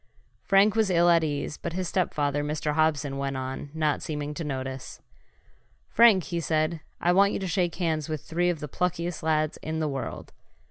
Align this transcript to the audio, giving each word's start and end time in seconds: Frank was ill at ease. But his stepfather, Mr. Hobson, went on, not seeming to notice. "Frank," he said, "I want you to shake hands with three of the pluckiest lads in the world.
Frank 0.41 0.73
was 0.75 0.89
ill 0.89 1.09
at 1.11 1.23
ease. 1.23 1.57
But 1.57 1.73
his 1.73 1.87
stepfather, 1.87 2.43
Mr. 2.43 2.73
Hobson, 2.73 3.19
went 3.19 3.37
on, 3.37 3.69
not 3.71 4.01
seeming 4.01 4.33
to 4.33 4.43
notice. 4.43 4.99
"Frank," 5.89 6.23
he 6.23 6.39
said, 6.39 6.79
"I 6.99 7.13
want 7.13 7.33
you 7.33 7.37
to 7.39 7.47
shake 7.47 7.75
hands 7.75 8.09
with 8.09 8.23
three 8.23 8.49
of 8.49 8.61
the 8.61 8.67
pluckiest 8.67 9.21
lads 9.21 9.57
in 9.61 9.77
the 9.79 9.87
world. 9.87 10.33